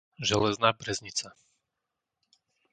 [0.29, 1.29] Železná Breznica